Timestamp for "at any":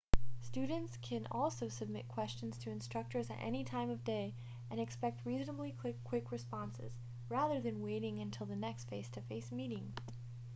3.29-3.63